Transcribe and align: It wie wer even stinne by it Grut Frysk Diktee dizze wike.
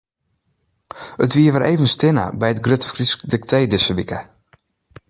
It 1.25 1.31
wie 1.37 1.53
wer 1.53 1.65
even 1.73 1.89
stinne 1.95 2.25
by 2.39 2.47
it 2.53 2.63
Grut 2.65 2.83
Frysk 2.91 3.19
Diktee 3.31 3.69
dizze 3.71 3.93
wike. 3.97 4.19